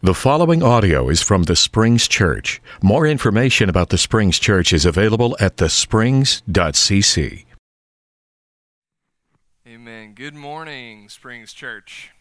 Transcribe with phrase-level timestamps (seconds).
[0.00, 2.62] The following audio is from the Springs Church.
[2.80, 7.44] More information about the Springs Church is available at thesprings.cc.
[9.66, 10.14] Amen.
[10.14, 12.12] Good morning, Springs Church.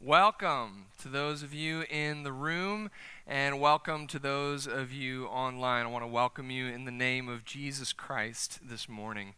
[0.00, 2.90] Welcome to those of you in the room,
[3.26, 5.84] and welcome to those of you online.
[5.84, 9.34] I want to welcome you in the name of Jesus Christ this morning.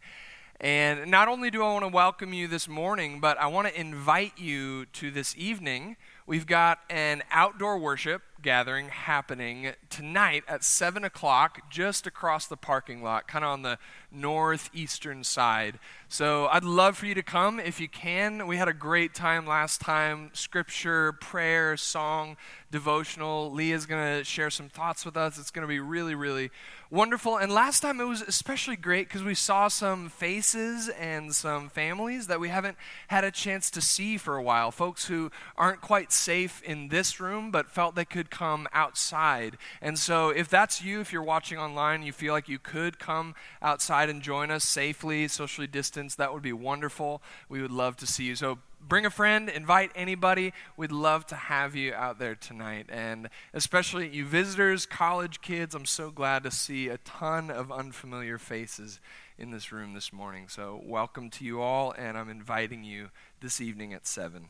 [0.61, 3.77] And not only do I want to welcome you this morning, but I want to
[3.77, 11.03] invite you to this evening We've got an outdoor worship gathering happening tonight at 7
[11.03, 13.77] o'clock just across the parking lot, kind of on the
[14.11, 15.79] northeastern side.
[16.09, 18.47] So I'd love for you to come if you can.
[18.47, 22.35] We had a great time last time scripture, prayer, song,
[22.71, 23.51] devotional.
[23.51, 25.37] Leah's going to share some thoughts with us.
[25.37, 26.51] It's going to be really, really
[26.89, 27.37] wonderful.
[27.37, 32.27] And last time it was especially great because we saw some faces and some families
[32.27, 32.77] that we haven't
[33.07, 34.71] had a chance to see for a while.
[34.71, 39.57] Folks who aren't quite safe in this room but felt they could come outside.
[39.81, 43.35] And so if that's you, if you're watching online, you feel like you could come
[43.61, 47.21] outside and join us safely, socially distanced, that would be wonderful.
[47.49, 48.35] We would love to see you.
[48.35, 48.57] So
[48.87, 50.53] bring a friend, invite anybody.
[50.77, 52.87] We'd love to have you out there tonight.
[52.89, 58.37] And especially you visitors, college kids, I'm so glad to see a ton of unfamiliar
[58.37, 58.99] faces
[59.37, 60.47] in this room this morning.
[60.47, 64.49] So, welcome to you all, and I'm inviting you this evening at 7.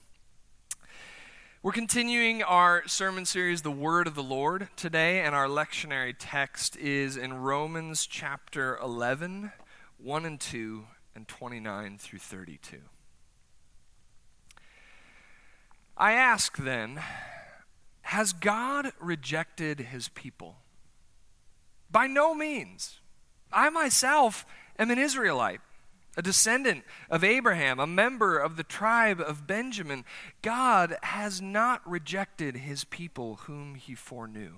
[1.63, 6.75] We're continuing our sermon series, The Word of the Lord, today, and our lectionary text
[6.75, 9.51] is in Romans chapter 11,
[9.99, 12.77] 1 and 2, and 29 through 32.
[15.95, 16.99] I ask then,
[18.01, 20.55] has God rejected his people?
[21.91, 23.01] By no means.
[23.53, 24.47] I myself
[24.79, 25.61] am an Israelite,
[26.17, 30.03] a descendant of Abraham, a member of the tribe of Benjamin.
[30.41, 34.55] God has not rejected his people whom he foreknew.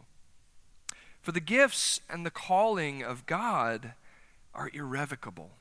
[1.21, 3.93] For the gifts and the calling of God
[4.53, 5.51] are irrevocable.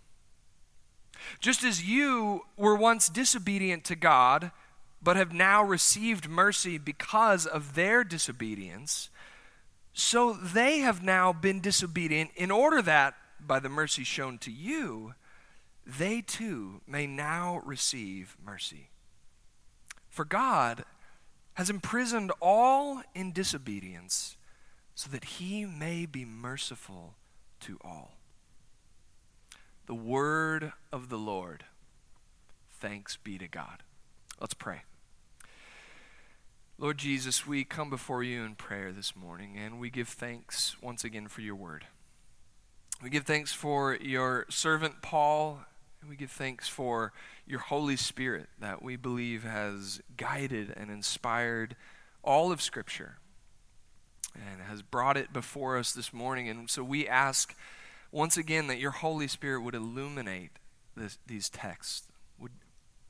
[1.41, 4.51] Just as you were once disobedient to God,
[5.03, 9.09] but have now received mercy because of their disobedience,
[9.93, 13.15] so they have now been disobedient in order that,
[13.45, 15.15] by the mercy shown to you,
[15.87, 18.91] they too may now receive mercy.
[20.09, 20.85] For God
[21.55, 24.37] has imprisoned all in disobedience
[24.95, 27.15] so that he may be merciful
[27.61, 28.13] to all.
[29.87, 31.65] The word of the Lord.
[32.79, 33.83] Thanks be to God.
[34.41, 34.83] Let's pray.
[36.79, 41.05] Lord Jesus, we come before you in prayer this morning and we give thanks once
[41.05, 41.87] again for your word.
[43.03, 45.61] We give thanks for your servant Paul,
[46.03, 47.13] and we give thanks for
[47.47, 51.77] your Holy Spirit that we believe has guided and inspired
[52.25, 53.19] all of Scripture
[54.35, 56.49] and has brought it before us this morning.
[56.49, 57.55] And so we ask
[58.11, 60.51] once again that your Holy Spirit would illuminate
[60.97, 62.53] this, these texts, would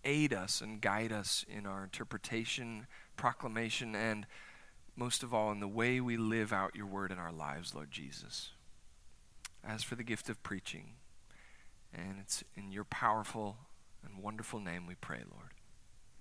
[0.05, 2.87] aid us and guide us in our interpretation
[3.17, 4.27] proclamation, and
[4.97, 7.91] most of all, in the way we live out your word in our lives, Lord
[7.91, 8.51] Jesus.
[9.65, 10.95] As for the gift of preaching,
[11.95, 13.57] and it's in your powerful
[14.05, 15.51] and wonderful name we pray, Lord.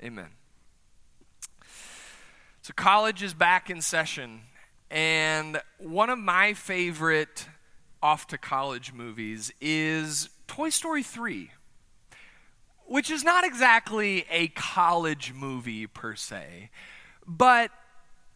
[0.04, 0.30] Amen.
[2.62, 4.42] So, college is back in session,
[4.90, 7.48] and one of my favorite
[8.04, 11.52] off to college movies is Toy Story 3
[12.92, 16.70] which is not exactly a college movie per se.
[17.26, 17.72] But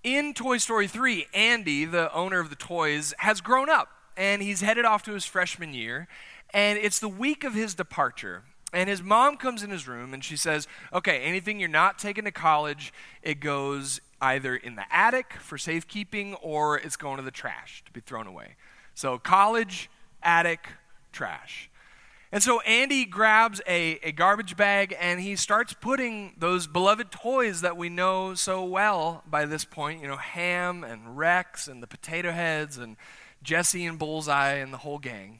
[0.01, 4.61] in Toy Story 3, Andy, the owner of the toys, has grown up and he's
[4.61, 6.07] headed off to his freshman year.
[6.51, 8.43] And it's the week of his departure.
[8.73, 12.25] And his mom comes in his room and she says, Okay, anything you're not taking
[12.25, 17.31] to college, it goes either in the attic for safekeeping or it's going to the
[17.31, 18.55] trash to be thrown away.
[18.93, 19.89] So, college,
[20.23, 20.67] attic,
[21.11, 21.69] trash.
[22.31, 27.61] And so Andy grabs a, a garbage bag and he starts putting those beloved toys
[27.61, 31.87] that we know so well by this point, you know, Ham and Rex and the
[31.87, 32.97] potato heads and
[33.41, 35.39] Jesse and Bullseye and the whole gang.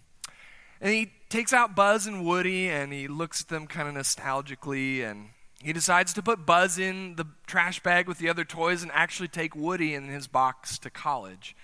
[0.82, 5.04] And he takes out Buzz and Woody and he looks at them kind of nostalgically
[5.04, 5.30] and
[5.62, 9.30] he decides to put Buzz in the trash bag with the other toys and actually
[9.30, 11.56] take Woody in his box to college.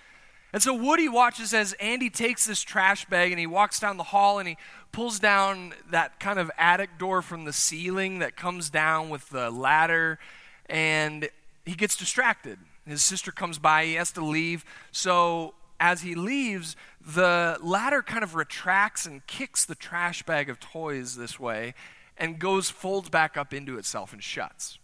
[0.52, 4.02] And so Woody watches as Andy takes this trash bag and he walks down the
[4.02, 4.56] hall and he
[4.90, 9.50] pulls down that kind of attic door from the ceiling that comes down with the
[9.50, 10.18] ladder
[10.66, 11.28] and
[11.64, 12.58] he gets distracted.
[12.86, 14.64] His sister comes by, he has to leave.
[14.90, 20.60] So as he leaves, the ladder kind of retracts and kicks the trash bag of
[20.60, 21.74] toys this way
[22.16, 24.78] and goes, folds back up into itself and shuts.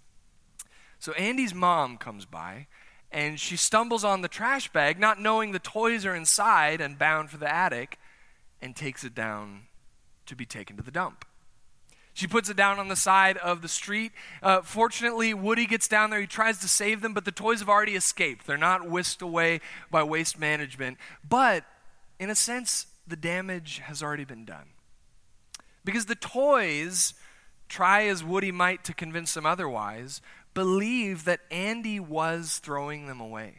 [0.98, 2.66] So Andy's mom comes by
[3.12, 7.30] and she stumbles on the trash bag, not knowing the toys are inside and bound
[7.30, 8.00] for the attic,
[8.60, 9.66] and takes it down
[10.26, 11.24] to be taken to the dump.
[12.18, 14.10] She puts it down on the side of the street.
[14.42, 16.20] Uh, fortunately, Woody gets down there.
[16.20, 18.44] He tries to save them, but the toys have already escaped.
[18.44, 20.98] They're not whisked away by waste management.
[21.22, 21.62] But
[22.18, 24.70] in a sense, the damage has already been done.
[25.84, 27.14] Because the toys,
[27.68, 30.20] try as Woody might to convince them otherwise,
[30.54, 33.58] believe that Andy was throwing them away.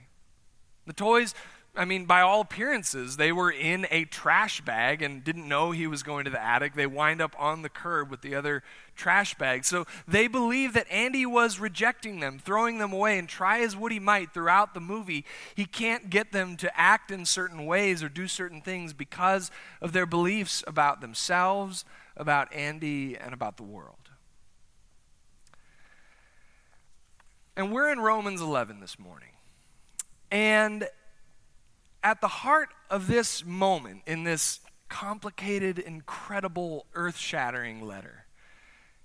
[0.85, 1.33] The toys
[1.75, 5.87] I mean, by all appearances, they were in a trash bag and didn't know he
[5.87, 6.73] was going to the attic.
[6.73, 8.63] They wind up on the curb with the other
[8.95, 9.67] trash bags.
[9.67, 13.99] So they believe that Andy was rejecting them, throwing them away, and try as Woody
[13.99, 15.25] might throughout the movie,
[15.55, 19.93] he can't get them to act in certain ways or do certain things because of
[19.93, 21.85] their beliefs about themselves,
[22.17, 23.95] about Andy, and about the world.
[27.55, 29.29] And we're in Romans 11 this morning.
[30.31, 30.87] And
[32.03, 38.25] at the heart of this moment, in this complicated, incredible, earth shattering letter,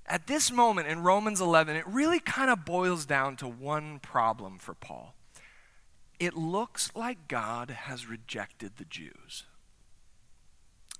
[0.06, 4.58] at this moment in Romans 11, it really kind of boils down to one problem
[4.58, 5.14] for Paul.
[6.20, 9.44] It looks like God has rejected the Jews.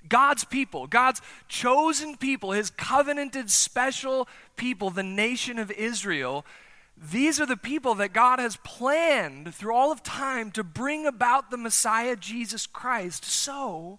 [0.09, 6.45] God's people, God's chosen people, his covenanted special people, the nation of Israel,
[6.97, 11.51] these are the people that God has planned through all of time to bring about
[11.51, 13.25] the Messiah, Jesus Christ.
[13.25, 13.99] So,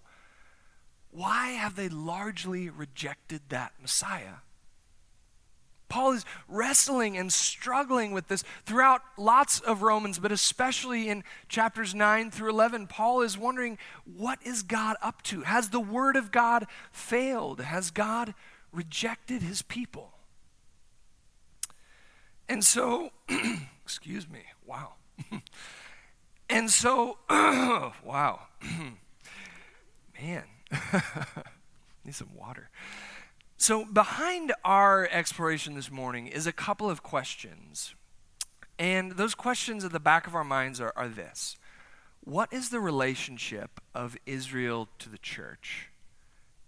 [1.12, 4.36] why have they largely rejected that Messiah?
[5.88, 11.94] Paul is wrestling and struggling with this throughout lots of Romans, but especially in chapters
[11.94, 12.88] 9 through 11.
[12.88, 15.41] Paul is wondering what is God up to?
[15.41, 17.62] Has the word of God failed?
[17.62, 18.33] Has God
[18.71, 20.14] rejected his people?
[22.47, 23.12] And so,
[23.83, 24.94] excuse me, wow.
[26.50, 28.42] and so, wow.
[30.21, 30.44] Man,
[32.06, 32.69] need some water.
[33.57, 37.95] So, behind our exploration this morning is a couple of questions.
[38.77, 41.57] And those questions at the back of our minds are, are this
[42.24, 45.89] What is the relationship of Israel to the church?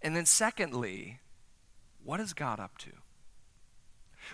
[0.02, 1.20] And then, secondly,
[2.02, 2.90] what is God up to?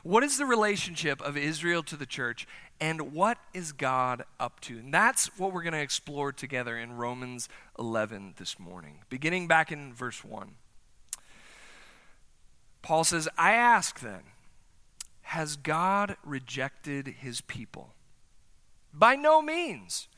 [0.03, 2.47] What is the relationship of Israel to the church,
[2.81, 4.79] and what is God up to?
[4.79, 7.49] And that's what we're going to explore together in Romans
[7.79, 10.57] 11 this morning, beginning back in verse 1.
[12.83, 14.21] Paul says, I ask then,
[15.23, 17.95] has God rejected his people?
[18.93, 20.09] By no means.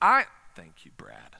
[0.00, 1.36] I thank you, Brad.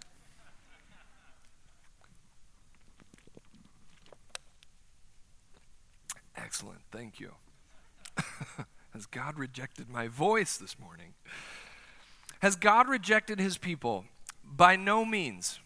[6.36, 6.80] Excellent.
[6.90, 7.32] Thank you.
[8.92, 11.14] Has God rejected my voice this morning?
[12.40, 14.04] Has God rejected his people?
[14.44, 15.60] By no means.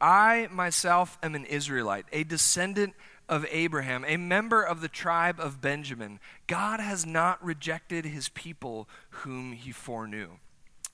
[0.00, 2.94] I myself am an Israelite, a descendant
[3.28, 6.20] of Abraham, a member of the tribe of Benjamin.
[6.46, 10.30] God has not rejected his people whom he foreknew.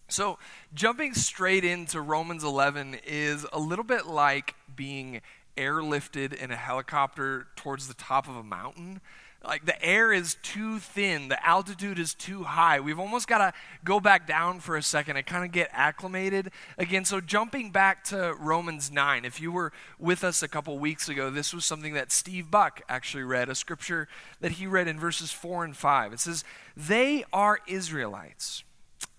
[0.08, 0.38] So,
[0.74, 5.20] jumping straight into Romans 11 is a little bit like being
[5.56, 9.00] airlifted in a helicopter towards the top of a mountain
[9.44, 12.80] like the air is too thin, the altitude is too high.
[12.80, 13.52] We've almost got to
[13.84, 17.04] go back down for a second and kind of get acclimated again.
[17.04, 21.30] So, jumping back to Romans 9, if you were with us a couple weeks ago,
[21.30, 24.08] this was something that Steve Buck actually read, a scripture
[24.40, 26.12] that he read in verses 4 and 5.
[26.12, 26.44] It says,
[26.76, 28.64] They are Israelites,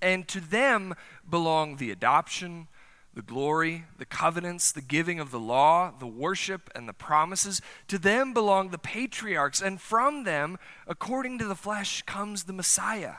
[0.01, 0.93] and to them
[1.29, 2.67] belong the adoption
[3.17, 7.63] the glory, the covenants, the giving of the law, the worship, and the promises.
[7.87, 13.15] To them belong the patriarchs, and from them, according to the flesh, comes the Messiah,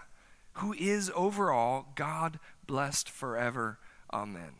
[0.53, 3.81] who is over all God blessed forever.
[4.13, 4.53] Amen.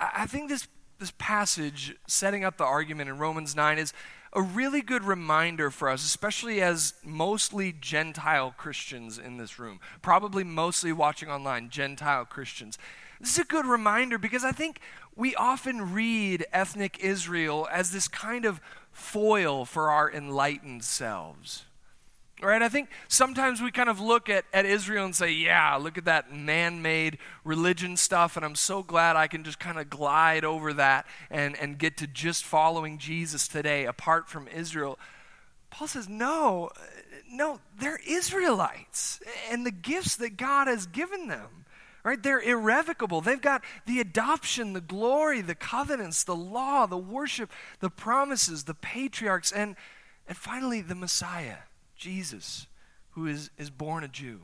[0.00, 0.68] I think this,
[0.98, 3.92] this passage, setting up the argument in Romans 9, is
[4.32, 10.44] a really good reminder for us, especially as mostly Gentile Christians in this room, probably
[10.44, 12.78] mostly watching online, Gentile Christians
[13.22, 14.80] this is a good reminder because I think
[15.14, 18.60] we often read ethnic Israel as this kind of
[18.90, 21.64] foil for our enlightened selves.
[22.42, 22.60] Right?
[22.60, 26.06] I think sometimes we kind of look at, at Israel and say, yeah, look at
[26.06, 30.44] that man made religion stuff, and I'm so glad I can just kind of glide
[30.44, 34.98] over that and, and get to just following Jesus today apart from Israel.
[35.70, 36.80] Paul says, no, uh,
[37.30, 41.61] no, they're Israelites and the gifts that God has given them
[42.04, 42.22] right?
[42.22, 43.20] They're irrevocable.
[43.20, 48.74] They've got the adoption, the glory, the covenants, the law, the worship, the promises, the
[48.74, 49.76] patriarchs, and,
[50.26, 51.58] and finally the Messiah,
[51.96, 52.66] Jesus,
[53.10, 54.40] who is, is born a Jew.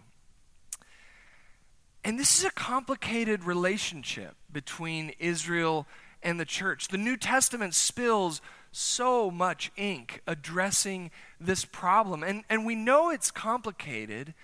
[2.05, 5.87] And this is a complicated relationship between Israel
[6.23, 6.89] and the church.
[6.89, 11.11] The New Testament spills so much ink addressing
[11.41, 12.23] this problem.
[12.23, 14.35] And, and we know it's complicated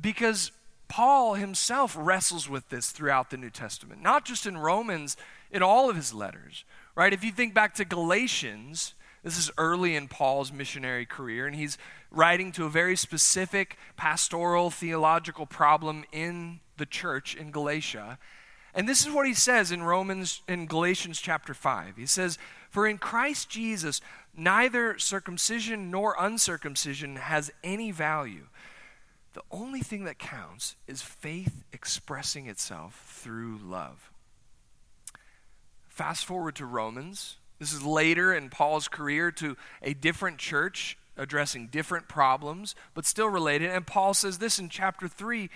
[0.00, 0.52] because
[0.90, 5.16] Paul himself wrestles with this throughout the New Testament, not just in Romans,
[5.50, 7.12] in all of his letters, right?
[7.12, 11.78] If you think back to Galatians, this is early in Paul's missionary career, and he's
[12.10, 18.18] writing to a very specific pastoral theological problem in the church in Galatia.
[18.74, 21.96] And this is what he says in Romans in Galatians chapter 5.
[21.96, 22.36] He says,
[22.68, 24.00] "For in Christ Jesus
[24.34, 28.48] neither circumcision nor uncircumcision has any value.
[29.32, 34.10] The only thing that counts is faith expressing itself through love."
[35.88, 37.36] Fast forward to Romans.
[37.58, 43.28] This is later in Paul's career to a different church addressing different problems, but still
[43.28, 43.70] related.
[43.70, 45.50] And Paul says this in chapter 3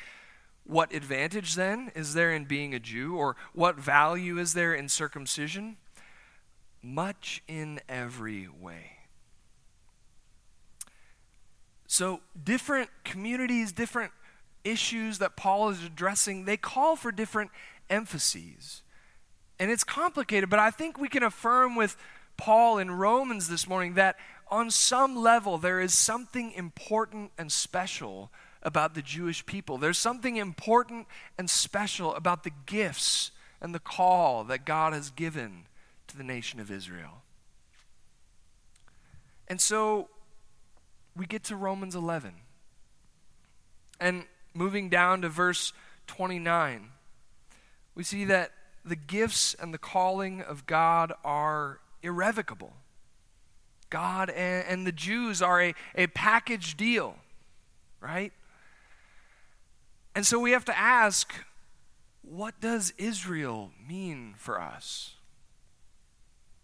[0.64, 4.88] what advantage then is there in being a Jew, or what value is there in
[4.88, 5.76] circumcision?
[6.82, 8.93] Much in every way.
[11.94, 14.10] So, different communities, different
[14.64, 17.52] issues that Paul is addressing, they call for different
[17.88, 18.82] emphases.
[19.60, 21.96] And it's complicated, but I think we can affirm with
[22.36, 24.16] Paul in Romans this morning that
[24.48, 28.32] on some level there is something important and special
[28.64, 29.78] about the Jewish people.
[29.78, 31.06] There's something important
[31.38, 35.66] and special about the gifts and the call that God has given
[36.08, 37.22] to the nation of Israel.
[39.46, 40.08] And so
[41.16, 42.34] we get to Romans 11.
[44.00, 45.72] And moving down to verse
[46.06, 46.90] 29,
[47.94, 48.52] we see that
[48.84, 52.74] the gifts and the calling of God are irrevocable.
[53.90, 57.16] God and, and the Jews are a, a package deal,
[58.00, 58.32] right?
[60.14, 61.32] And so we have to ask
[62.22, 65.14] what does Israel mean for us?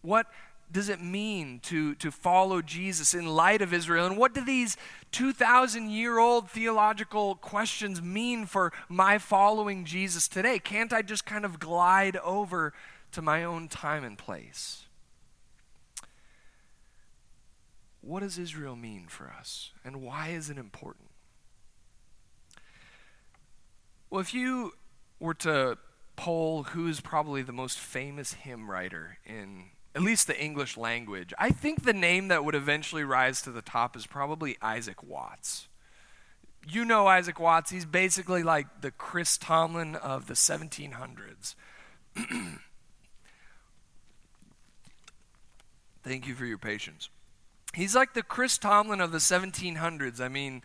[0.03, 0.27] What
[0.73, 4.07] does it mean to, to follow Jesus in light of Israel?
[4.07, 4.77] And what do these
[5.13, 10.59] 2,000 year old theological questions mean for my following Jesus today?
[10.59, 12.73] Can't I just kind of glide over
[13.13, 14.85] to my own time and place?
[18.01, 19.73] What does Israel mean for us?
[19.85, 21.11] And why is it important?
[24.09, 24.73] Well, if you
[25.19, 25.79] were to
[26.17, 31.33] poll who is probably the most famous hymn writer in at least the English language,
[31.39, 35.67] I think the name that would eventually rise to the top is probably Isaac Watts.
[36.69, 41.55] You know Isaac Watts, he's basically like the Chris Tomlin of the 1700s.
[46.03, 47.09] Thank you for your patience.
[47.75, 50.21] He's like the Chris Tomlin of the 1700s.
[50.21, 50.63] I mean,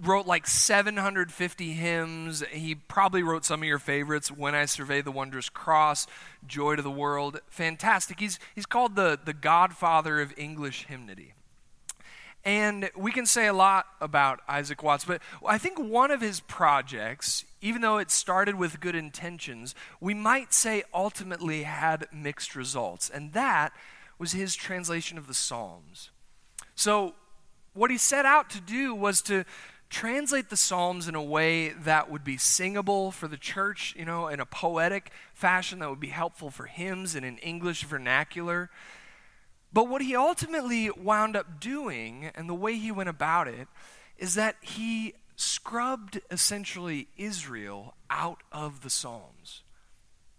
[0.00, 2.42] wrote like 750 hymns.
[2.50, 6.06] He probably wrote some of your favorites When I Survey the Wondrous Cross,
[6.46, 7.40] Joy to the World.
[7.48, 8.20] Fantastic.
[8.20, 11.32] He's, he's called the, the godfather of English hymnody.
[12.44, 16.38] And we can say a lot about Isaac Watts, but I think one of his
[16.38, 23.10] projects, even though it started with good intentions, we might say ultimately had mixed results.
[23.10, 23.72] And that
[24.16, 26.10] was his translation of the Psalms.
[26.76, 27.14] So,
[27.76, 29.44] what he set out to do was to
[29.88, 34.28] translate the Psalms in a way that would be singable for the church, you know,
[34.28, 38.70] in a poetic fashion that would be helpful for hymns in an English vernacular.
[39.72, 43.68] But what he ultimately wound up doing, and the way he went about it,
[44.16, 49.62] is that he scrubbed essentially Israel out of the Psalms.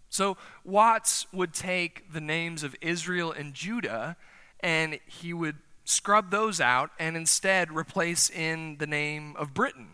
[0.10, 4.18] So Watts would take the names of Israel and Judah
[4.60, 9.88] and he would scrub those out and instead replace in the name of Britain.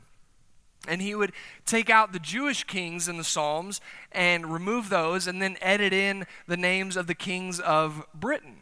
[0.87, 1.31] And he would
[1.65, 3.79] take out the Jewish kings in the Psalms
[4.11, 8.57] and remove those and then edit in the names of the kings of Britain.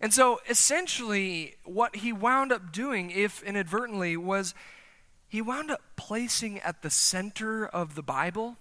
[0.00, 4.54] And so essentially, what he wound up doing, if inadvertently, was
[5.28, 8.56] he wound up placing at the center of the Bible,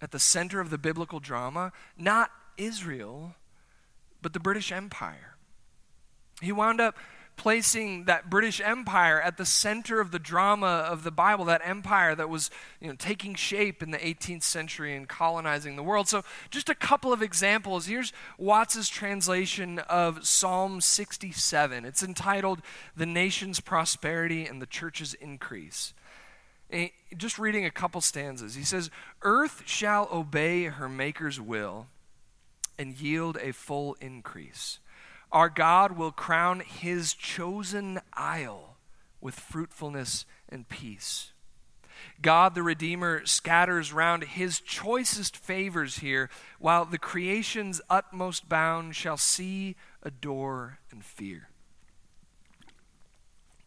[0.00, 3.34] at the center of the biblical drama, not Israel,
[4.22, 5.35] but the British Empire.
[6.40, 6.96] He wound up
[7.36, 12.14] placing that British Empire at the center of the drama of the Bible, that empire
[12.14, 12.50] that was
[12.80, 16.08] you know, taking shape in the 18th century and colonizing the world.
[16.08, 17.86] So, just a couple of examples.
[17.86, 21.84] Here's Watts's translation of Psalm 67.
[21.84, 22.62] It's entitled
[22.96, 25.92] The Nation's Prosperity and the Church's Increase.
[27.16, 28.54] Just reading a couple stanzas.
[28.54, 28.90] He says,
[29.22, 31.86] Earth shall obey her Maker's will
[32.78, 34.78] and yield a full increase.
[35.32, 38.76] Our God will crown his chosen isle
[39.20, 41.32] with fruitfulness and peace.
[42.22, 49.16] God the Redeemer scatters round his choicest favors here, while the creation's utmost bound shall
[49.16, 51.48] see, adore, and fear.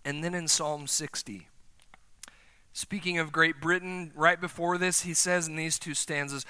[0.06, 1.48] And then in Psalm 60,
[2.74, 6.46] speaking of Great Britain, right before this, he says in these two stanzas,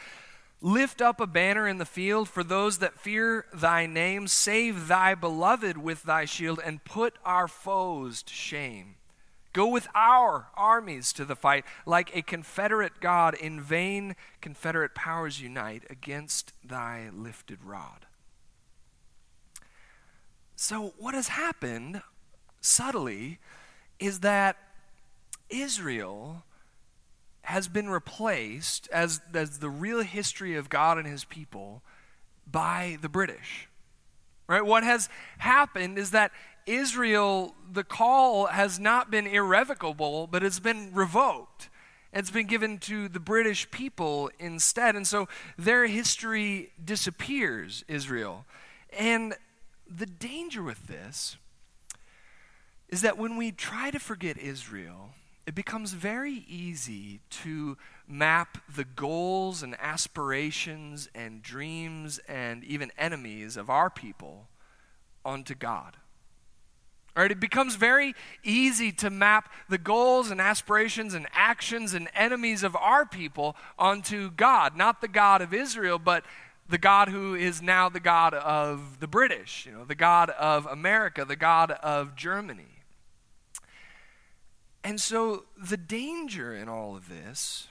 [0.61, 4.27] Lift up a banner in the field for those that fear thy name.
[4.27, 8.95] Save thy beloved with thy shield and put our foes to shame.
[9.53, 11.65] Go with our armies to the fight.
[11.85, 18.05] Like a confederate God, in vain confederate powers unite against thy lifted rod.
[20.55, 22.01] So, what has happened
[22.59, 23.39] subtly
[23.97, 24.57] is that
[25.49, 26.43] Israel
[27.41, 31.81] has been replaced as, as the real history of God and his people
[32.49, 33.67] by the British.
[34.47, 34.65] Right?
[34.65, 36.31] What has happened is that
[36.65, 41.69] Israel, the call has not been irrevocable, but it's been revoked.
[42.11, 44.95] It's been given to the British people instead.
[44.95, 45.27] And so
[45.57, 48.45] their history disappears, Israel.
[48.97, 49.35] And
[49.87, 51.37] the danger with this
[52.89, 55.11] is that when we try to forget Israel,
[55.49, 57.75] it becomes very easy to
[58.07, 64.47] map the goals and aspirations and dreams and even enemies of our people
[65.25, 65.97] onto God.
[67.15, 68.13] Right, it becomes very
[68.43, 74.29] easy to map the goals and aspirations and actions and enemies of our people onto
[74.29, 76.23] God, not the God of Israel, but
[76.69, 80.67] the God who is now the God of the British, you know, the God of
[80.67, 82.78] America, the God of Germany.
[84.83, 87.67] And so the danger in all of this,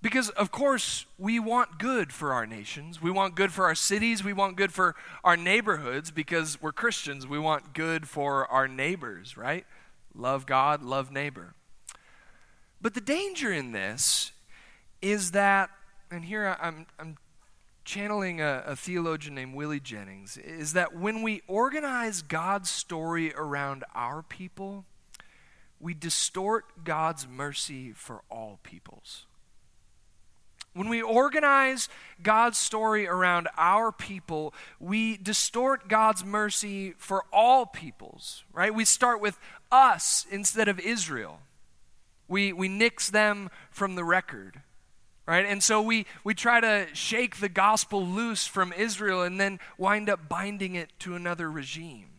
[0.00, 4.24] because of course we want good for our nations, we want good for our cities,
[4.24, 9.36] we want good for our neighborhoods because we're Christians, we want good for our neighbors,
[9.36, 9.66] right?
[10.14, 11.54] Love God, love neighbor.
[12.80, 14.32] But the danger in this
[15.00, 15.70] is that,
[16.10, 17.16] and here I'm, I'm
[17.84, 23.84] channeling a, a, theologian named Willie Jennings, is that when we organize God's story around
[23.94, 24.84] our people,
[25.84, 29.26] we distort God's mercy for all peoples.
[30.72, 31.90] When we organize
[32.22, 38.74] God's story around our people, we distort God's mercy for all peoples, right?
[38.74, 39.38] We start with
[39.70, 41.40] us instead of Israel.
[42.28, 44.62] We, we nix them from the record,
[45.26, 45.44] right?
[45.44, 50.08] And so we, we try to shake the gospel loose from Israel and then wind
[50.08, 52.13] up binding it to another regime.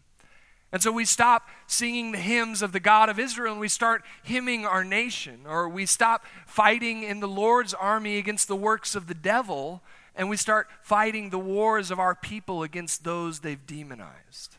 [0.75, 4.03] And so we stop singing the hymns of the God of Israel and we start
[4.23, 9.07] hymning our nation, or we stop fighting in the Lord's army against the works of
[9.07, 9.81] the devil
[10.17, 14.57] and we start fighting the wars of our people against those they've demonized.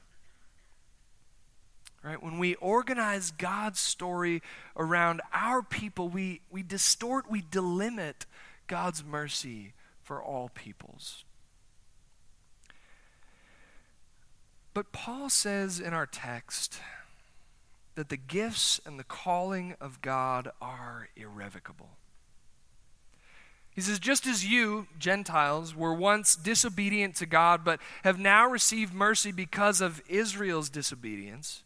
[2.03, 2.23] Right?
[2.23, 4.43] When we organize God's story
[4.75, 8.25] around our people, we, we distort, we delimit
[8.69, 11.26] God's mercy for all peoples.
[14.77, 16.81] But Paul says in our text
[17.95, 21.97] that the gifts and the calling of God are irrevocable.
[23.71, 28.93] He says, just as you, Gentiles, were once disobedient to God, but have now received
[28.93, 31.63] mercy because of Israel's disobedience,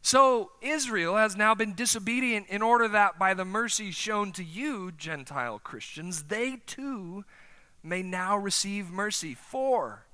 [0.00, 4.92] so Israel has now been disobedient in order that by the mercy shown to you,
[4.92, 7.26] Gentile Christians, they too
[7.82, 9.34] may now receive mercy.
[9.34, 10.05] For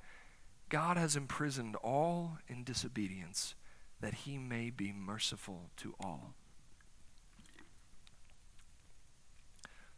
[0.72, 3.54] God has imprisoned all in disobedience
[4.00, 6.32] that he may be merciful to all.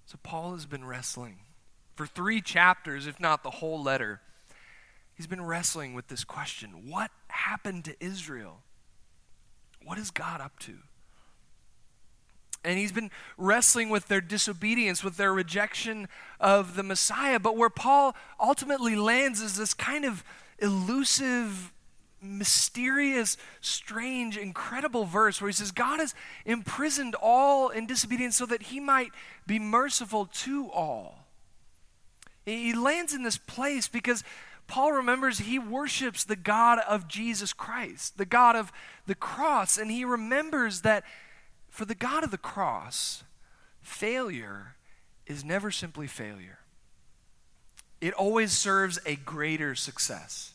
[0.04, 1.38] So, Paul has been wrestling
[1.94, 4.20] for three chapters, if not the whole letter.
[5.14, 8.62] He's been wrestling with this question What happened to Israel?
[9.84, 10.74] What is God up to?
[12.64, 16.08] And he's been wrestling with their disobedience, with their rejection
[16.40, 17.38] of the Messiah.
[17.38, 20.24] But where Paul ultimately lands is this kind of
[20.58, 21.72] elusive,
[22.20, 26.14] mysterious, strange, incredible verse where he says, God has
[26.44, 29.10] imprisoned all in disobedience so that he might
[29.46, 31.26] be merciful to all.
[32.46, 34.22] He lands in this place because
[34.66, 38.72] Paul remembers he worships the God of Jesus Christ, the God of
[39.06, 41.04] the cross, and he remembers that
[41.68, 43.24] for the God of the cross,
[43.82, 44.76] failure
[45.26, 46.58] is never simply failure
[48.04, 50.52] it always serves a greater success.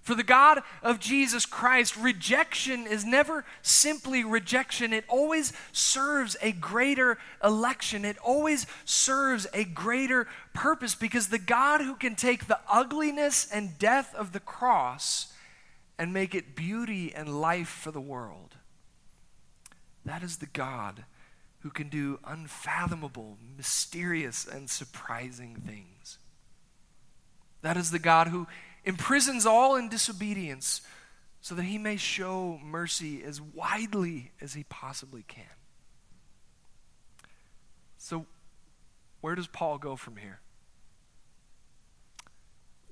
[0.00, 4.94] For the God of Jesus Christ, rejection is never simply rejection.
[4.94, 8.06] It always serves a greater election.
[8.06, 13.78] It always serves a greater purpose because the God who can take the ugliness and
[13.78, 15.34] death of the cross
[15.98, 18.54] and make it beauty and life for the world,
[20.06, 21.04] that is the God
[21.60, 26.16] who can do unfathomable, mysterious, and surprising things.
[27.64, 28.46] That is the God who
[28.84, 30.82] imprisons all in disobedience
[31.40, 35.44] so that he may show mercy as widely as he possibly can.
[37.96, 38.26] So,
[39.22, 40.40] where does Paul go from here?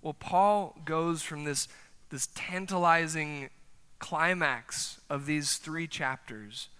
[0.01, 1.69] Well, Paul goes from this,
[2.09, 3.51] this tantalizing
[3.99, 6.71] climax of these three chapters.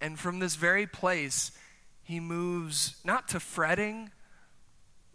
[0.00, 1.50] And from this very place,
[2.02, 4.12] he moves not to fretting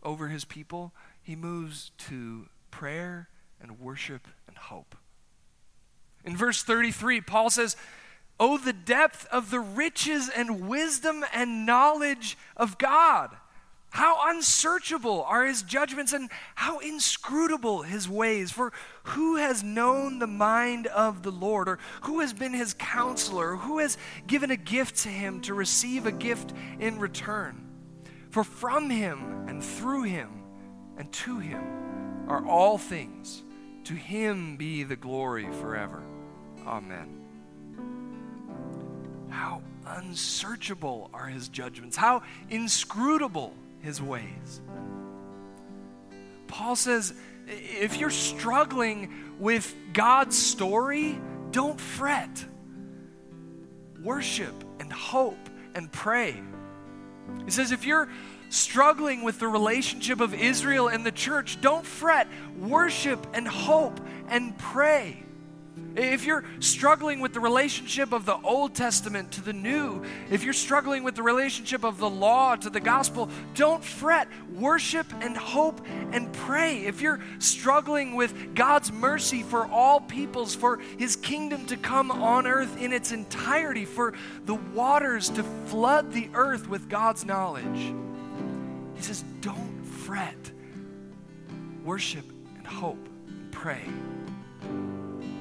[0.03, 3.29] over his people, he moves to prayer
[3.61, 4.95] and worship and hope.
[6.23, 7.75] In verse 33, Paul says,
[8.39, 13.35] Oh, the depth of the riches and wisdom and knowledge of God!
[13.91, 18.51] How unsearchable are his judgments and how inscrutable his ways.
[18.51, 18.71] For
[19.03, 23.57] who has known the mind of the Lord, or who has been his counselor, or
[23.57, 27.65] who has given a gift to him to receive a gift in return?
[28.29, 30.38] For from him and through him
[30.99, 31.63] and to him
[32.27, 33.41] are all things.
[33.85, 36.03] To him be the glory forever.
[36.67, 37.15] Amen.
[39.29, 44.61] How unsearchable are his judgments, how inscrutable his ways.
[46.47, 47.13] Paul says
[47.47, 51.19] if you're struggling with God's story,
[51.51, 52.45] don't fret.
[54.03, 56.39] Worship and hope and pray.
[57.45, 58.09] He says if you're
[58.49, 62.27] struggling with the relationship of Israel and the church, don't fret.
[62.57, 65.23] Worship and hope and pray.
[65.95, 70.53] If you're struggling with the relationship of the Old Testament to the New, if you're
[70.53, 74.27] struggling with the relationship of the law to the gospel, don't fret.
[74.53, 75.81] Worship and hope
[76.11, 76.85] and pray.
[76.85, 82.45] If you're struggling with God's mercy for all peoples, for his kingdom to come on
[82.45, 84.13] earth in its entirety, for
[84.45, 87.93] the waters to flood the earth with God's knowledge,
[88.99, 90.51] he says, don't fret.
[91.83, 92.25] Worship
[92.57, 93.81] and hope and pray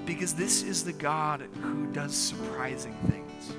[0.07, 3.53] because this is the God who does surprising things.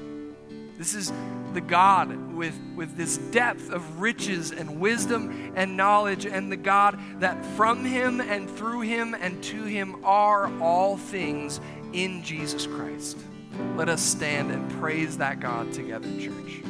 [0.79, 1.13] This is
[1.53, 6.97] the God with, with this depth of riches and wisdom and knowledge, and the God
[7.19, 11.61] that from him and through him and to him are all things
[11.93, 13.17] in Jesus Christ.
[13.75, 16.63] Let us stand and praise that God together, church.